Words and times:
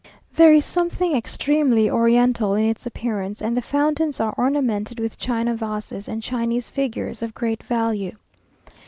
There 0.35 0.51
is 0.51 0.65
something 0.65 1.15
extremely 1.15 1.87
oriental 1.87 2.55
in 2.55 2.65
its 2.65 2.87
appearance, 2.87 3.39
and 3.39 3.55
the 3.55 3.61
fountains 3.61 4.19
are 4.19 4.33
ornamented 4.35 4.99
with 4.99 5.19
China 5.19 5.53
vases 5.55 6.07
and 6.07 6.23
Chinese 6.23 6.71
figures 6.71 7.21
of 7.21 7.35
great 7.35 7.61
value. 7.61 8.15